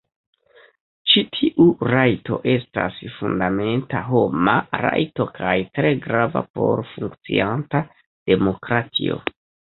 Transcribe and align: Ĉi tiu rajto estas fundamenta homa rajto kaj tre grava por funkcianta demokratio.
Ĉi 1.09 1.21
tiu 1.35 1.67
rajto 1.91 2.39
estas 2.53 2.97
fundamenta 3.17 4.01
homa 4.07 4.57
rajto 4.87 5.29
kaj 5.37 5.53
tre 5.77 5.93
grava 6.09 6.45
por 6.57 6.85
funkcianta 6.97 7.85
demokratio. 8.35 9.23